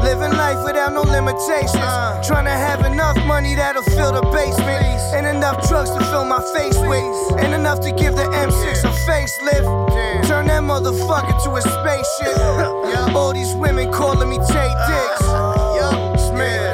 [0.03, 1.75] Living life without no limitations.
[1.75, 2.21] Uh.
[2.25, 4.83] Trying to have enough money that'll fill the basement.
[5.15, 7.39] And enough drugs to fill my face with.
[7.39, 10.27] And enough to give the M6 a facelift.
[10.27, 12.37] Turn that motherfucker to a spaceship.
[13.15, 15.27] All these women calling me Taye Diggs.
[15.27, 16.17] Uh-huh.
[16.17, 16.72] Smith.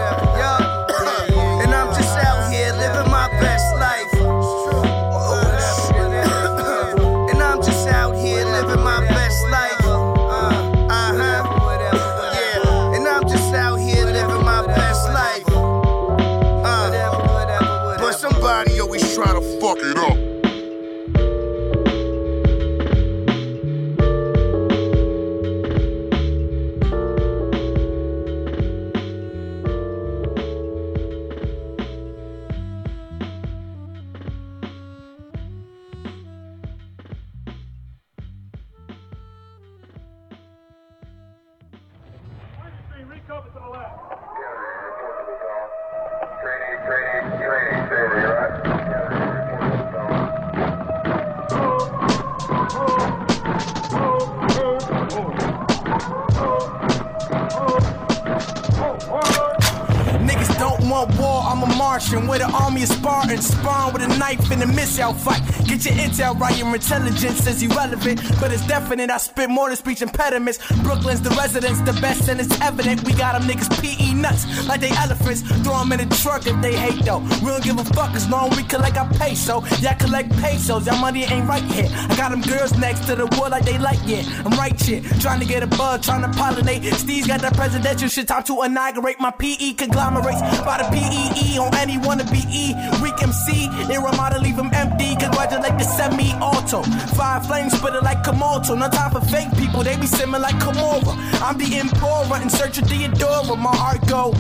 [61.99, 63.47] Martian with an army of Spartans.
[63.47, 65.41] Spawn with a knife in a missile fight.
[65.67, 69.09] Get your intel right, your intelligence is irrelevant, but it's definite.
[69.09, 70.59] I spit more than speech impediments.
[70.81, 73.03] Brooklyn's the residence, the best, and it's evident.
[73.03, 75.41] We got them niggas PE nuts like they elephants.
[75.41, 77.19] Throw them in a truck if they hate though.
[77.43, 79.61] We don't give a fuck as long as we collect our peso.
[79.81, 81.89] Yeah, I collect pesos, y'all money ain't right here.
[81.91, 84.23] I got them girls next to the wood like they like yeah.
[84.45, 86.81] I'm right here, trying to get a bug, trying to pollinate.
[86.95, 91.71] Steez got that presidential shit, time to inaugurate my PE conglomerates by the PEE on
[91.97, 92.75] any be E.
[93.01, 95.15] Weak MC, Iramada leave them empty.
[95.15, 96.83] Congratulate the semi auto.
[97.15, 98.77] Five flames, spit it like Komodo.
[98.77, 101.15] No time for fake people, they be simming like Komora.
[101.41, 103.55] I'm the Empora in search of Theodora.
[103.55, 104.33] My heart go.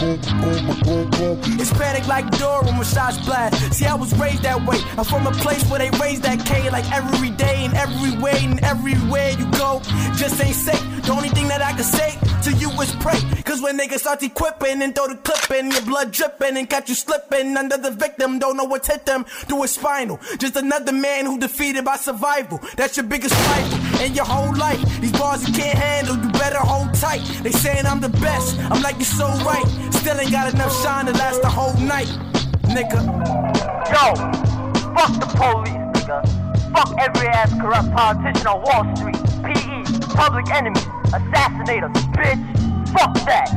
[0.00, 3.72] It's panic like Dora when shots blast.
[3.74, 4.78] See, I was raised that way.
[4.96, 8.38] I'm from a place where they raise that K like every day and every way
[8.42, 9.80] and everywhere you go.
[10.14, 11.02] Just ain't safe.
[11.04, 13.18] The only thing that I can say to you is pray.
[13.42, 16.88] Cause when niggas start equipping and throw the clip in, your blood dripping and catch
[16.88, 20.20] you slipping under the victim, don't know what's hit them through his spinal.
[20.38, 22.60] Just another man who defeated by survival.
[22.76, 24.80] That's your biggest rival in your whole life.
[25.00, 27.20] These bars you can't handle, you better hold tight.
[27.42, 29.66] They saying I'm the best, I'm like, you're so right.
[29.92, 32.08] Still ain't got enough shine to last the whole night,
[32.74, 33.00] nigga.
[33.92, 34.04] Yo,
[34.96, 36.18] fuck the police, nigga.
[36.72, 39.20] Fuck every ass corrupt politician on Wall Street.
[39.44, 39.76] PE,
[40.14, 42.40] public enemies, assassinators, bitch.
[42.92, 43.48] Fuck that.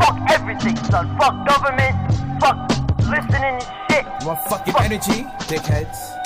[0.00, 1.16] Fuck everything, son.
[1.18, 1.94] Fuck government.
[2.40, 2.58] Fuck
[3.06, 4.04] listening and shit.
[4.20, 6.21] You Want fucking energy, dickheads?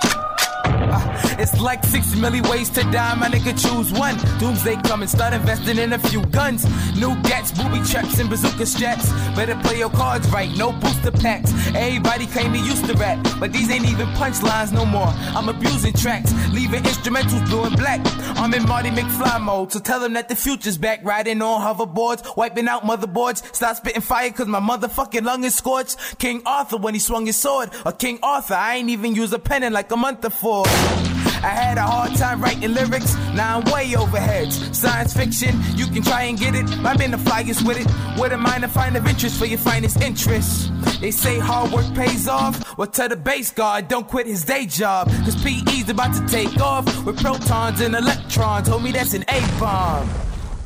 [1.38, 4.16] It's like six million ways to die, my nigga choose one.
[4.38, 6.64] Doomsday coming, start investing in a few guns.
[6.96, 9.10] New gats, booby traps, and bazooka straps.
[9.36, 11.52] Better play your cards right, no booster packs.
[11.74, 15.12] Everybody claim they used to rap, but these ain't even punchlines no more.
[15.36, 18.00] I'm abusing tracks, leaving instrumentals blue and black.
[18.38, 21.04] I'm in Marty McFly mode, so tell them that the future's back.
[21.04, 23.54] Riding on hoverboards, wiping out motherboards.
[23.54, 26.18] Stop spitting fire cause my motherfucking lung is scorched.
[26.18, 29.38] King Arthur when he swung his sword, or King Arthur, I ain't even use a
[29.38, 30.55] pen in like a month before.
[30.64, 34.74] I had a hard time writing lyrics, now I'm way overheads.
[34.74, 36.68] Science fiction, you can try and get it.
[36.84, 37.86] I've been the flyest with it.
[38.20, 40.70] With a mind minor find of interest for your finest interests.
[41.00, 42.76] They say hard work pays off.
[42.78, 45.08] Well, tell the base guard, don't quit his day job.
[45.24, 48.68] Cause PE's about to take off with protons and electrons.
[48.68, 50.08] Homie, that's an A bomb.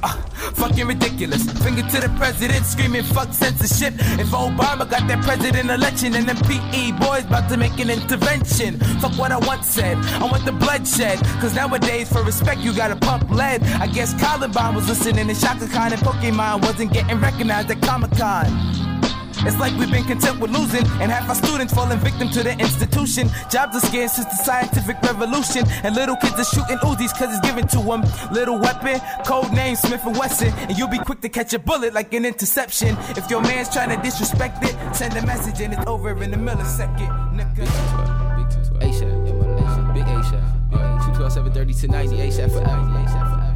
[0.02, 0.12] Uh,
[0.54, 1.44] fucking ridiculous.
[1.62, 3.94] Finger to the president, screaming fuck censorship.
[4.18, 8.78] If Obama got that president election and them PE boys about to make an intervention.
[9.00, 9.98] Fuck what I once said.
[9.98, 11.18] I want the bloodshed.
[11.40, 13.62] Cause nowadays, for respect, you gotta pump lead.
[13.62, 18.12] I guess Columbine was listening to Chaka Khan and Pokemon wasn't getting recognized at Comic
[18.12, 18.89] Con.
[19.46, 22.52] It's like we've been content with losing, and half our students falling victim to the
[22.58, 23.28] institution.
[23.50, 27.40] Jobs are scarce since the scientific revolution, and little kids are shooting Uzis cause it's
[27.46, 28.04] given to them.
[28.32, 31.94] Little weapon, code name Smith and Wesson, and you'll be quick to catch a bullet
[31.94, 32.96] like an interception.
[33.16, 36.36] If your man's trying to disrespect it, send a message and it's over in a
[36.36, 37.08] millisecond.
[37.34, 37.66] Nigga.
[38.80, 39.92] ASAP, yeah, my nation.
[39.92, 40.70] Big ASAP.
[40.70, 40.98] Big A.
[41.04, 43.50] 212 730 to 90 ASAP for 90 ASAP for 90.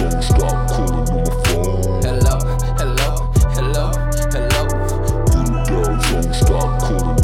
[0.00, 0.53] Don't stop
[6.14, 7.23] don't stop calling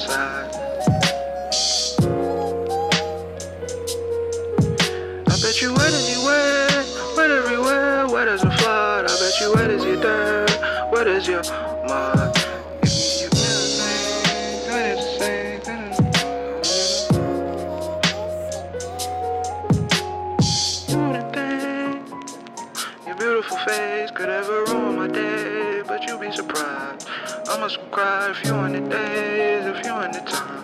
[0.00, 0.50] inside.
[5.26, 6.84] I bet you wet anywhere,
[7.16, 9.04] wet everywhere, wet as a flood.
[9.04, 11.42] I bet you wet as your dirt, wet as your
[11.88, 12.36] mud.
[23.18, 27.06] Beautiful face could ever ruin my day, but you'd be surprised.
[27.48, 29.29] I must cry if you on the day
[30.00, 30.59] one the time.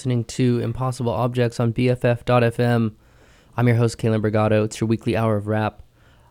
[0.00, 2.94] listening to Impossible Objects on BFF.fm.
[3.54, 4.64] I'm your host, Kalen Brigado.
[4.64, 5.82] It's your weekly hour of rap.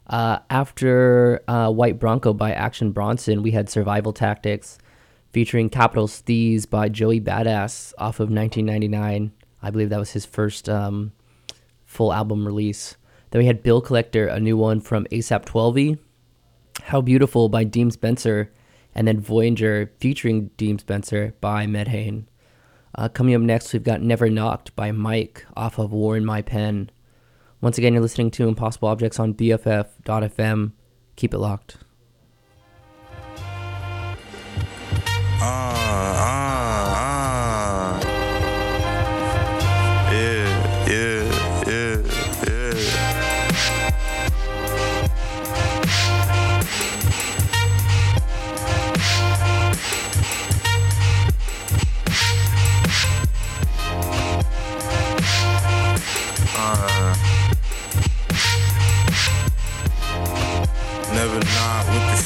[0.07, 4.79] Uh, after uh, White Bronco by Action Bronson, we had Survival Tactics
[5.33, 9.33] featuring Capital Steez by Joey Badass off of 1999.
[9.61, 11.11] I believe that was his first um,
[11.85, 12.97] full album release.
[13.29, 15.99] Then we had Bill Collector, a new one from ASAP Twelvvy,
[16.85, 18.51] How Beautiful by Deem Spencer,
[18.95, 22.25] and then Voyager featuring Deem Spencer by Medhane.
[22.95, 26.41] Uh, coming up next, we've got Never Knocked by Mike off of War in My
[26.41, 26.89] Pen.
[27.61, 30.71] Once again, you're listening to Impossible Objects on BFF.fm.
[31.15, 31.77] Keep it locked.
[35.41, 35.78] Uh.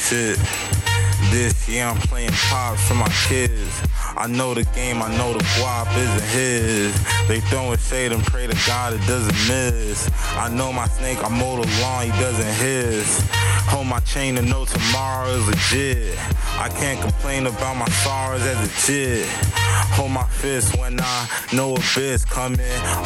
[0.04, 0.38] Shit.
[1.30, 3.82] This year I'm playing pop for my kids.
[4.16, 6.92] I know the game, I know the guap isn't his.
[7.26, 10.10] They throwing shade and pray to God it doesn't miss.
[10.36, 13.26] I know my snake, I mow the lawn, he doesn't hiss.
[13.72, 16.18] Hold my chain and know tomorrow is legit.
[16.58, 19.63] I can't complain about my sorrows as a kid.
[19.96, 22.58] Hold my fist when I know a bitch coming.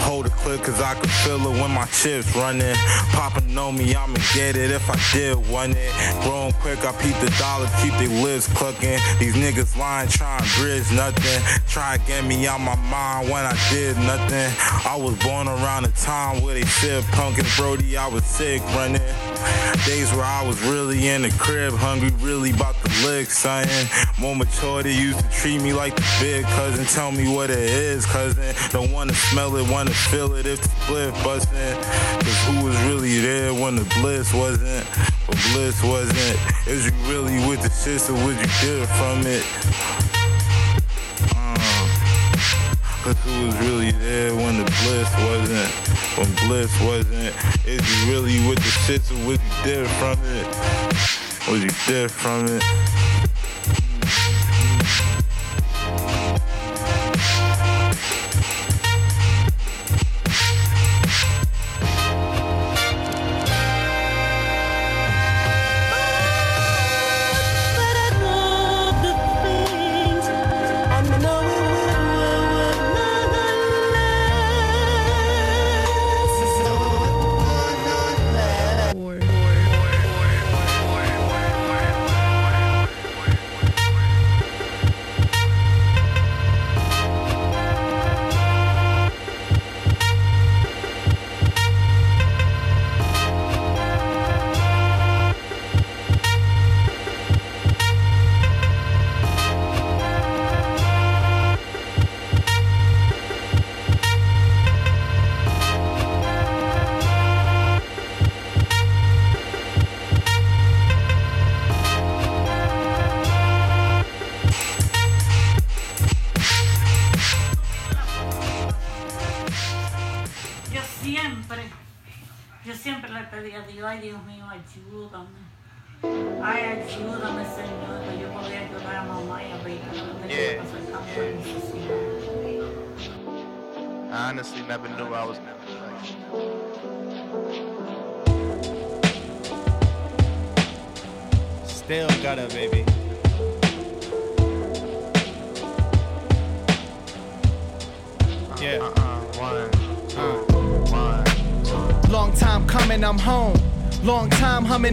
[0.06, 2.74] Hold it clear cause I can feel it when my chips running.
[3.12, 5.92] Papa know me, I'ma get it if I did want it.
[6.22, 8.98] Growing quick, I peep the dollar, keep their lips clucking.
[9.18, 11.40] These niggas lying, trying to bridge nothing.
[11.68, 14.50] Try to get me out my mind when I did nothing.
[14.84, 19.02] I was born around the time where they said punkin' Brody, I was sick running.
[19.86, 23.86] Days where I was really in the crib, hungry, really about to lick something.
[24.18, 26.84] More mature, they used to treat me like the big cousin.
[26.86, 28.52] Tell me what it is, cousin.
[28.70, 31.76] Don't wanna smell it, wanna feel it if the split bustin'.
[32.18, 34.84] Cause who was really there when the bliss wasn't?
[35.28, 36.36] But bliss wasn't.
[36.66, 39.44] Is you really with the shit, so what you did from it?
[41.30, 45.70] Uh, who was really there when the bliss wasn't?
[46.18, 47.34] When bliss wasn't?
[47.66, 50.46] Is you really with the shit, so what you did from it?
[51.46, 53.28] What you did from it?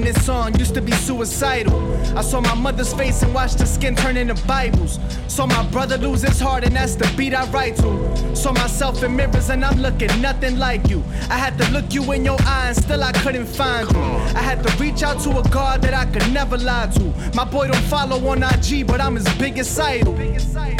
[0.05, 1.75] This song, used to be suicidal.
[2.15, 4.99] I saw my mother's face and watched her skin turn into Bibles.
[5.35, 8.15] Saw my brother lose his heart, and that's the beat I write to.
[8.33, 11.03] Saw myself in mirrors, and I'm looking nothing like you.
[11.29, 13.99] I had to look you in your eye, and still I couldn't find you.
[13.99, 17.03] I had to reach out to a God that I could never lie to.
[17.35, 20.13] My boy don't follow on IG, but I'm his biggest idol.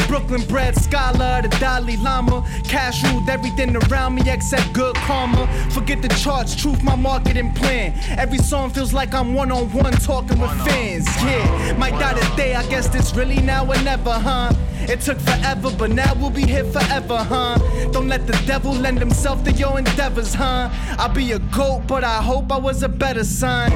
[0.07, 2.41] Brooklyn bred scholar, the Dalai Lama.
[2.63, 5.47] Cash ruled everything around me except good karma.
[5.71, 7.93] Forget the charts, truth, my marketing plan.
[8.17, 11.07] Every song feels like I'm one on one talking with fans.
[11.17, 14.44] Yeah, might die today, I guess this really now or never, huh?
[14.87, 17.57] It took forever, but now we'll be here forever, huh?
[17.91, 20.69] Don't let the devil lend himself to your endeavors, huh?
[20.99, 23.71] I'll be a goat, but I hope I was a better son.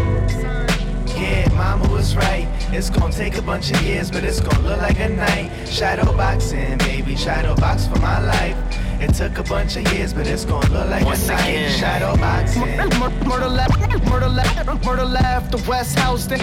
[1.17, 2.47] Yeah, mama was right.
[2.71, 5.49] It's gonna take a bunch of years, but it's gonna look like a night.
[5.67, 8.55] Shadow boxing, baby, shadow box for my life.
[9.01, 11.41] It took a bunch of years, but it's gonna look like Once a night.
[11.49, 11.79] again.
[11.79, 12.61] Shadow boxing.
[12.99, 16.39] Mur- Murder left, murder left, murder left, the West Houston.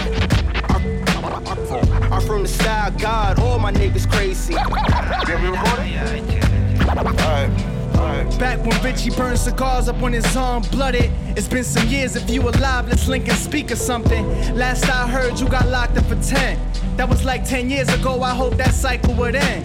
[1.27, 4.55] I'm from the side, God, all my niggas crazy.
[4.55, 5.97] Yeah, we recording?
[7.97, 8.39] Alright.
[8.39, 11.11] Back when Richie burned cigars up on his arm, blooded.
[11.37, 12.15] It's been some years.
[12.15, 14.25] If you alive, let's link and speak or something.
[14.55, 16.59] Last I heard, you got locked up for 10.
[16.97, 18.23] That was like 10 years ago.
[18.23, 19.65] I hope that cycle would end.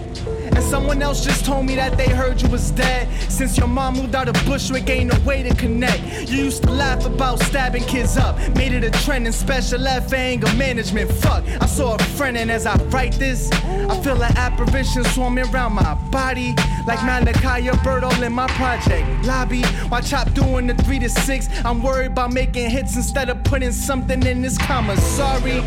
[0.56, 3.08] And someone else just told me that they heard you was dead.
[3.30, 6.02] Since your mom moved out of Bushwick, ain't no way to connect.
[6.30, 10.14] You used to laugh about stabbing kids up, made it a trend in special F
[10.14, 11.12] anger management.
[11.12, 15.46] Fuck, I saw a friend, and as I write this, I feel an apparition swarming
[15.54, 16.56] around my body.
[16.88, 19.64] Like Malachi Bird all in my project lobby.
[19.90, 23.72] While Chop doing the three to six, I'm worried about making hits instead of putting
[23.72, 24.98] something in this comma.
[24.98, 25.60] Sorry,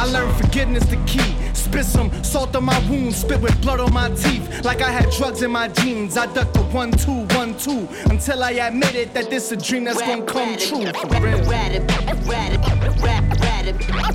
[0.00, 1.34] I learned forgiveness the key.
[1.52, 4.31] Spit some salt on my wounds, spit with blood on my teeth.
[4.62, 6.16] Like I had drugs in my jeans.
[6.16, 7.88] I ducked the one, two, one, two.
[8.06, 10.86] Until I admitted that this a dream that's gonna come true.
[10.92, 11.42] For real.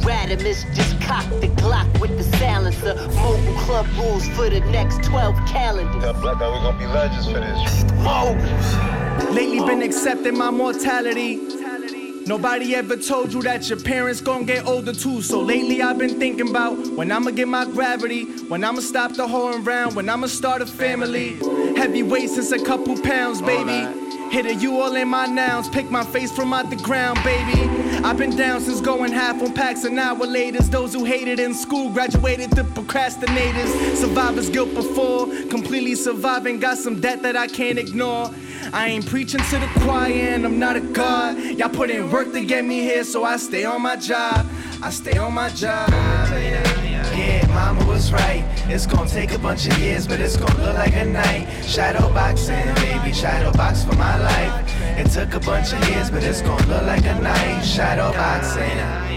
[0.07, 2.95] Radamiz just cocked the Glock with the silencer.
[2.95, 6.01] Mobile club rules for the next 12 calendars.
[6.01, 7.83] Tell Black we gonna be legends for this.
[9.35, 11.56] Lately been accepting my mortality.
[12.27, 15.21] Nobody ever told you that your parents gon' get older too.
[15.21, 19.25] So lately I've been thinking about when I'ma get my gravity, when I'ma stop the
[19.25, 21.37] whoring round, when I'ma start a family.
[21.77, 24.06] Heavyweight since a couple pounds, baby.
[24.31, 27.61] Hit a you all in my nouns, pick my face from out the ground, baby.
[28.03, 30.61] I've been down since going half on packs an hour later.
[30.63, 33.95] Those who hated in school graduated the procrastinators.
[33.95, 36.59] Survivor's guilt before, completely surviving.
[36.59, 38.29] Got some debt that I can't ignore.
[38.73, 41.37] I ain't preaching to the choir and I'm not a god.
[41.37, 44.45] Y'all put in work to get me here, so I stay on my job.
[44.83, 45.89] I stay on my job.
[45.89, 46.76] Yeah,
[47.47, 48.43] mama was right.
[48.67, 51.47] It's gonna take a bunch of years, but it's gonna look like a night.
[51.63, 54.53] Shadow boxing, baby, shadow box for my life.
[54.97, 57.61] It took a bunch of years, but it's gonna look like a night.
[57.63, 59.16] Shadow boxing.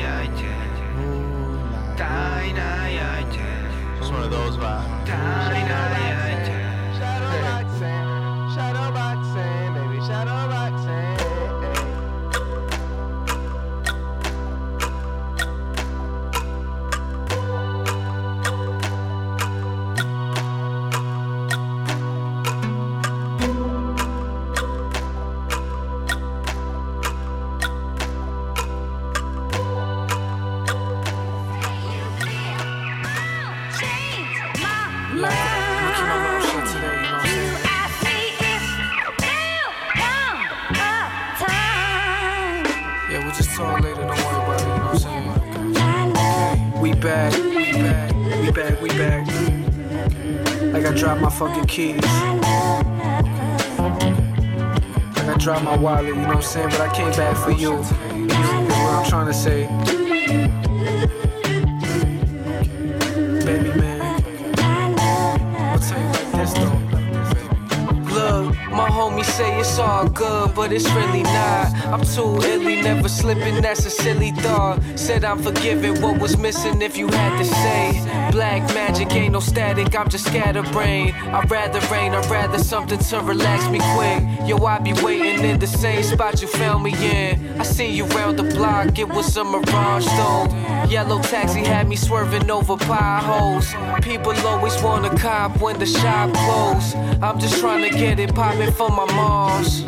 [51.70, 51.94] Keys.
[55.14, 56.68] Like I dropped my wallet, you know what I'm saying?
[56.70, 57.78] But I came back for you.
[57.78, 60.59] Is what I'm trying to say.
[70.00, 71.74] All good, but it's really not.
[71.92, 74.80] I'm too illy, never slipping, that's a silly thought.
[74.96, 78.30] Said I'm forgiving what was missing if you had to say.
[78.30, 81.14] Black magic ain't no static, I'm just scatterbrain.
[81.14, 84.48] I'd rather rain, I'd rather something to relax me quick.
[84.48, 87.60] Yo, I be waiting in the same spot you found me in.
[87.60, 90.69] I seen you round the block, it was a mirage though.
[90.90, 93.72] Yellow taxi had me swerving over potholes.
[94.02, 96.96] People always wanna cop when the shop closed.
[97.22, 99.84] I'm just trying to get it poppin' for my moms.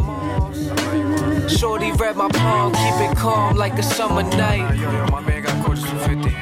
[1.48, 4.78] Shorty read my palm, keep it calm like a summer night.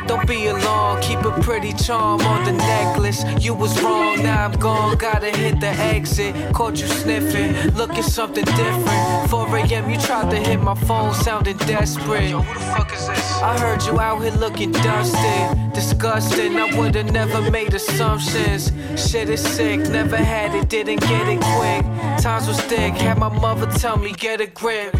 [0.06, 3.24] Don't be alarmed, keep a pretty charm on the necklace.
[3.38, 6.34] You was wrong, now I'm gone, gotta hit the exit.
[6.52, 9.30] Caught you sniffing, looking something different.
[9.30, 12.30] 4 a.m., you tried to hit my phone, sounding desperate.
[12.30, 13.32] Yo, who the fuck is this?
[13.40, 16.56] I heard you out here looking dusted, disgusting.
[16.56, 18.72] I would've never made assumptions.
[18.96, 21.84] Shit is sick, never had it, didn't get it quick.
[22.22, 24.94] Times was thick, had my mother tell me get a grip.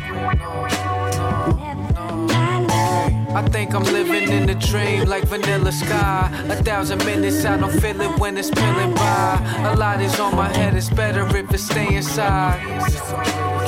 [3.33, 6.29] I think I'm living in a dream like vanilla sky.
[6.49, 9.39] A thousand minutes, I don't feel it when it's peeling by.
[9.73, 12.61] A lot is on my head, it's better if it stay inside.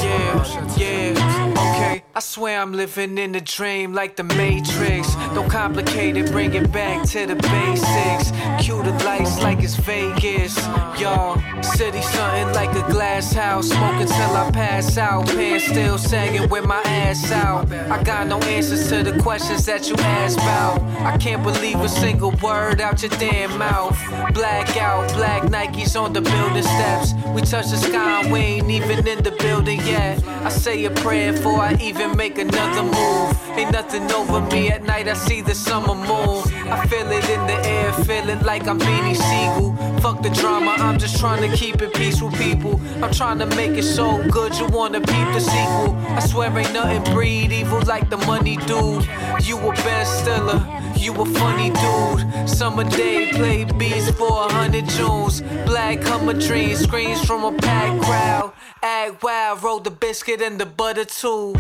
[0.03, 2.02] Yeah, yeah, okay.
[2.15, 5.15] I swear I'm living in a dream like the Matrix.
[5.35, 8.31] Don't complicate it, bring it back to the basics.
[8.63, 10.55] Cue the lights like it's Vegas.
[11.01, 13.69] Y'all, city something like a glass house.
[13.69, 15.27] Smoking till I pass out.
[15.27, 17.73] Pants still sagging with my ass out.
[17.73, 20.83] I got no answers to the questions that you asked about.
[21.07, 23.99] I can't believe a single word out your damn mouth.
[24.35, 27.15] Blackout, black Nikes on the building steps.
[27.35, 30.22] We touch the sky we ain't even in the building yet.
[30.45, 33.39] I say a prayer before I even make another move.
[33.57, 36.43] Ain't nothing over me at night, I see the summer moon.
[36.69, 39.77] I feel it in the air, feeling like I'm Beanie Sigel.
[40.01, 42.81] Fuck the drama, I'm just trying to keep it peaceful, people.
[43.03, 45.95] I'm trying to make it so good, you wanna peep the sequel.
[46.09, 49.07] I swear ain't nothing breed evil like the money dude.
[49.43, 50.61] You a Ben Stiller,
[51.03, 52.49] you a funny dude.
[52.49, 55.41] Summer day, play beats for a hundred Junes.
[55.67, 58.53] Black Hummer dreams, screams from a packed crowd.
[58.83, 61.55] Act wild, roll the biscuit and the butter too.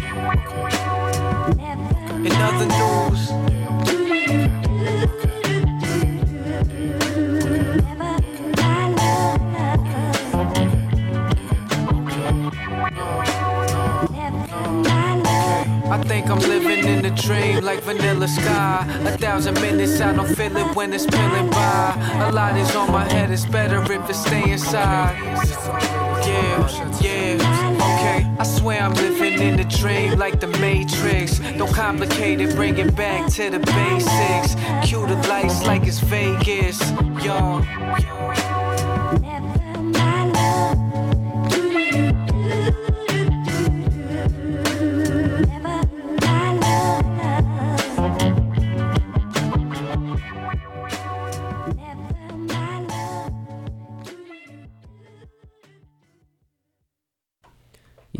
[2.26, 3.21] In other news.
[16.12, 18.86] Think I'm living in a dream like vanilla sky.
[19.06, 21.86] A thousand minutes, I don't feel it when it's peeling by.
[22.28, 25.14] A lot is on my head, it's better if it stay inside.
[26.28, 28.18] Yeah, yeah, okay.
[28.38, 31.38] I swear I'm living in a dream like the Matrix.
[31.58, 34.50] Don't complicate bring it back to the basics.
[34.86, 36.78] Cue the lights like it's Vegas,
[37.24, 37.62] yo.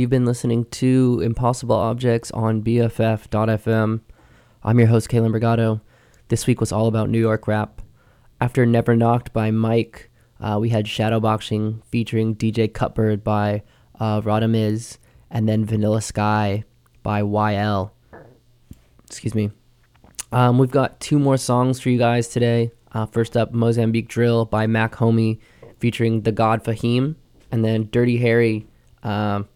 [0.02, 4.00] You've been listening to Impossible Objects on BFF.fm.
[4.64, 5.80] I'm your host, Kalen Brigado.
[6.26, 7.80] This week was all about New York rap.
[8.40, 13.62] After Never Knocked by Mike, uh, we had Shadowboxing featuring DJ Cutbird by
[14.00, 14.98] uh, Radamiz,
[15.30, 16.64] and then Vanilla Sky
[17.04, 17.92] by YL.
[19.06, 19.52] Excuse me.
[20.32, 22.72] Um, we've got two more songs for you guys today.
[22.90, 25.38] Uh, first up, Mozambique Drill by Mach-Hommy
[25.78, 27.14] featuring the God Fahim,
[27.52, 28.66] and then Dirty Harry.
[29.04, 29.46] Um,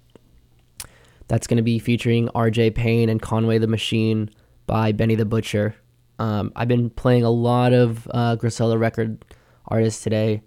[1.28, 4.30] that's going to be featuring RJ Payne and Conway the Machine
[4.66, 5.76] by Benny the Butcher.
[6.18, 9.24] Um, I've been playing a lot of uh, Griselda record
[9.66, 10.42] artists today.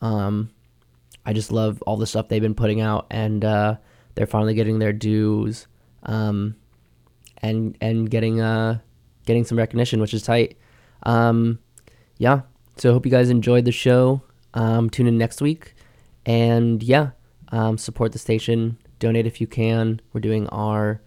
[0.00, 0.50] Um,
[1.24, 3.76] I just love all the stuff they've been putting out, and uh,
[4.14, 5.66] they're finally getting their dues,
[6.04, 6.56] um,
[7.38, 8.78] and and getting uh,
[9.26, 10.56] getting some recognition, which is tight.
[11.02, 11.58] Um,
[12.16, 12.42] yeah,
[12.76, 14.22] so I hope you guys enjoyed the show.
[14.54, 15.74] Um, tune in next week,
[16.24, 17.10] and yeah,
[17.48, 18.78] um, support the station.
[18.98, 20.00] Donate if you can.
[20.12, 21.00] We're doing our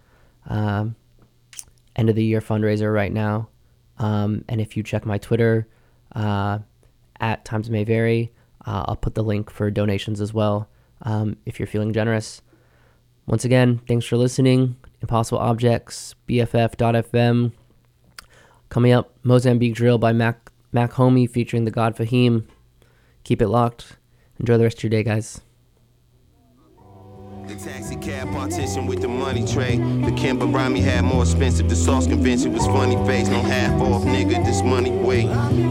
[0.48, 0.96] um,
[1.96, 3.50] end of the year fundraiser right now.
[3.98, 5.68] Um, and if you check my Twitter
[6.16, 6.60] uh,
[7.20, 8.32] at Times May Vary,
[8.66, 10.70] uh, I'll put the link for donations as well
[11.04, 12.42] um, if you're feeling generous.
[13.28, 14.76] Once again, thanks for listening.
[15.02, 17.52] Impossible Objects, BFF.FM.
[18.70, 22.46] Coming up, Mozambique Drill by Mac, Mach-Hommy featuring the God Fahim.
[23.24, 23.98] Keep it locked.
[24.40, 25.42] Enjoy the rest of your day, guys.
[27.48, 29.78] The taxi cab partition with the money tray.
[29.78, 31.70] The Kimber Rami had more expensive.
[31.70, 33.28] The sauce convention was funny face.
[33.28, 34.44] No half off, nigga.
[34.46, 35.28] This money weight.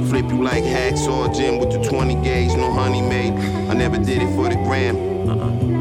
[0.08, 2.54] Flip you like hacksaw Jim with the 20 gauge.
[2.54, 3.32] No honey made.
[3.70, 4.96] I never did it for the gram.
[5.30, 5.79] I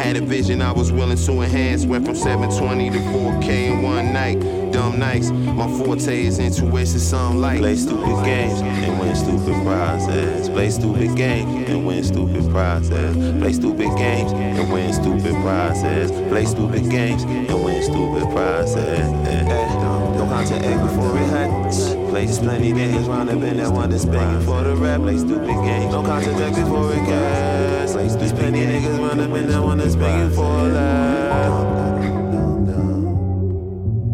[0.00, 1.84] had a vision I was willing to enhance.
[1.84, 4.40] Went from 720 to 4K in one night.
[4.72, 5.30] Dumb nights.
[5.30, 7.58] My forte is intuition, some like.
[7.58, 10.48] Play stupid games and win stupid prizes.
[10.48, 13.38] Play stupid games and win stupid prizes.
[13.38, 16.10] Play stupid games and win stupid prizes.
[16.28, 20.09] Play stupid games and win stupid prizes.
[20.30, 21.74] Don't contact egg before it hatch.
[22.10, 25.00] Places plenty niggas round up in that one that's begging for the rap.
[25.00, 25.92] Play stupid games.
[25.92, 27.94] Don't contact before it gas.
[27.94, 31.98] There's plenty niggas round up in that one that's begging for a laugh.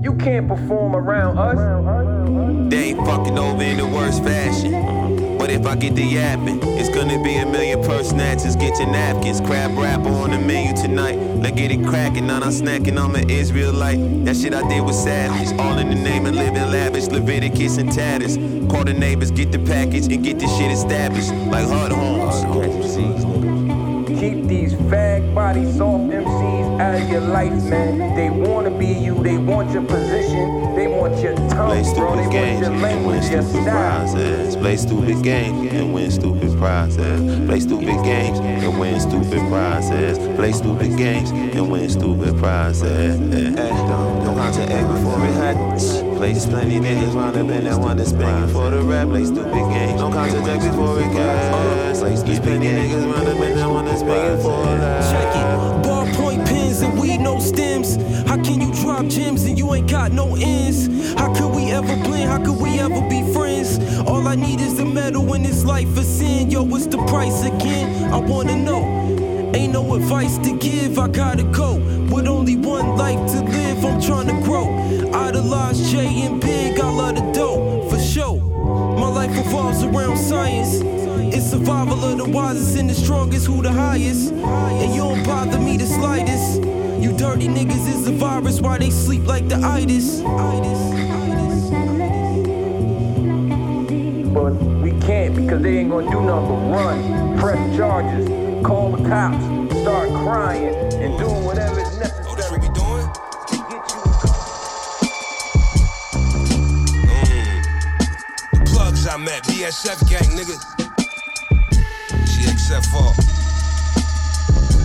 [0.02, 2.70] You can't perform around us.
[2.70, 4.95] They ain't fucking over in the worst fashion.
[5.56, 8.56] But if I get the yapping, it's gonna be a million purse snatches.
[8.56, 11.16] Get your napkins, crab rapper on the menu tonight.
[11.16, 14.26] Let's get it cracking, now I'm snacking, I'm an Israelite.
[14.26, 17.06] That shit I did was savage, all in the name of living lavish.
[17.06, 18.36] Leviticus and tatters.
[18.70, 21.32] Call the neighbors, get the package, and get this shit established.
[21.32, 22.42] Like hard homes.
[24.08, 26.35] Keep these fag body soft MCs
[26.86, 28.14] out of your life, man.
[28.14, 32.14] They wanna be you, they want your position, they want your tongue, Play bro.
[32.16, 33.98] They stupid want games your and win language, your stupid style.
[33.98, 34.56] prizes.
[34.56, 37.46] Play stupid games and win stupid prizes.
[37.46, 40.18] Play stupid games and win stupid prizes.
[40.36, 43.18] Play stupid games and win stupid prizes.
[43.18, 45.82] Don't contact egg before it hatch.
[46.16, 49.08] Places plenty niggas round up in that one that's begging for the rap.
[49.08, 50.00] Play stupid games.
[50.00, 52.00] Don't contact egg before it gas.
[52.00, 55.10] There's plenty niggas round up in that one that's begging for a laugh.
[55.10, 56.05] Check it.
[56.82, 57.96] And weed, no stems.
[58.28, 60.88] How can you drop gems and you ain't got no ends?
[61.14, 62.28] How could we ever blend?
[62.28, 63.78] How could we ever be friends?
[64.00, 66.50] All I need is the metal when this life is sin.
[66.50, 68.12] Yo, what's the price again?
[68.12, 68.82] I wanna know.
[69.54, 71.76] Ain't no advice to give, I gotta go.
[72.12, 74.66] With only one life to live, I'm trying to grow.
[75.14, 78.38] Idolize J and Big, I love the dough, for sure.
[78.98, 80.95] My life revolves around science.
[81.56, 84.30] Survival of the wisest and the strongest, who the highest.
[84.30, 86.60] And you don't bother me the slightest.
[87.00, 90.20] You dirty niggas is the virus, why they sleep like the itis.
[90.20, 91.06] itis.
[95.00, 98.28] can't because they ain't gonna do nothing but run, press charges,
[98.62, 99.42] call the cops,
[99.80, 102.26] start crying, and doing whatever is necessary.
[102.28, 103.06] Oh, that's what we doing?
[108.52, 108.74] The mm.
[108.74, 110.85] plugs I met, BSF gang, nigga.
[112.66, 113.14] GXFR.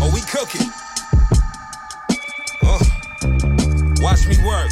[0.02, 0.70] Oh, we cooking.
[2.62, 2.78] Uh,
[4.02, 4.70] watch me work.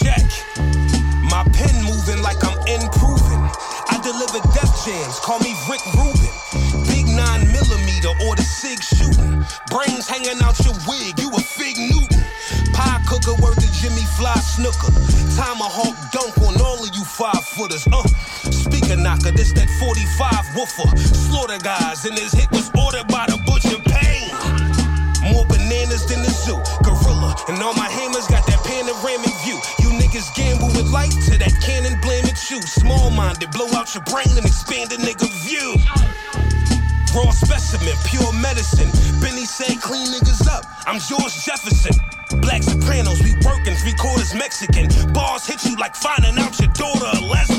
[0.00, 0.24] Check.
[1.28, 3.44] My pen moving like I'm improving.
[3.92, 6.86] I deliver death jams, call me Rick Rubin.
[6.88, 9.44] Big nine millimeter or the SIG shooting.
[9.68, 12.24] Brains hanging out your wig, you a fig Newton.
[12.72, 14.92] Pie cooker worth the Jimmy Fly snooker.
[15.36, 17.86] Tomahawk dunk on all of you five footers.
[17.92, 18.02] Uh,
[18.96, 20.88] knocker, this that 45 woofer.
[20.96, 24.30] Slaughter guys, and his hit was ordered by the butcher pain.
[25.30, 26.58] More bananas than the zoo.
[26.82, 29.60] Gorilla, and all my hammers got that panoramic view.
[29.78, 32.60] You niggas gamble with life to that cannon blame at you.
[32.62, 35.76] Small minded, blow out your brain and expand a nigga view.
[37.14, 38.88] Raw specimen, pure medicine.
[39.20, 40.64] Benny said, clean niggas up.
[40.86, 41.94] I'm George Jefferson.
[42.40, 44.86] Black Sopranos, we working three quarters Mexican.
[45.12, 47.49] Bars hit you like finding out your daughter a lesbian.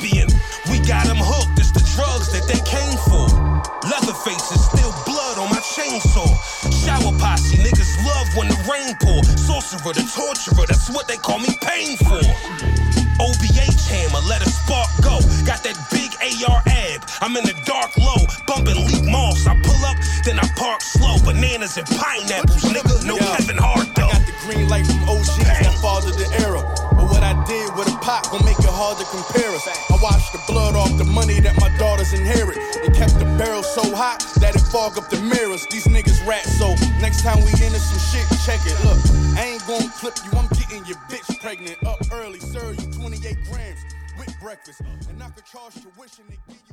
[9.00, 12.20] Sorcerer, the torturer, that's what they call me pain for.
[13.24, 15.24] OBH hammer, let a spark go.
[15.48, 17.00] Got that big AR ab.
[17.22, 19.48] I'm in the dark low, bumping leak moss.
[19.48, 21.16] I pull up, then I park slow.
[21.24, 23.06] Bananas and pineapples, nigga.
[23.06, 24.12] No Yo, Kevin Hart though.
[24.12, 26.60] I got the green light from OGs that fathered the era.
[26.92, 29.64] But what I did with a pot gon' make it hard to compare us.
[29.72, 32.60] I washed the blood off the money that my daughters inherit.
[32.84, 35.66] And kept the barrel so hot that it fog up the mirrors.
[35.72, 36.76] These niggas rat so
[37.22, 38.74] time we into some shit, check it.
[38.84, 38.98] Look,
[39.38, 41.78] I ain't gon' clip you, I'm getting your bitch pregnant.
[41.86, 43.80] Up early, sir, you 28 grams
[44.18, 44.82] with breakfast.
[45.08, 46.71] And I could charge tuition to give you